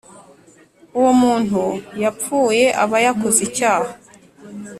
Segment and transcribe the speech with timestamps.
[0.97, 1.61] uwo muntu
[2.03, 3.91] yapfuye aba yakoze icyaha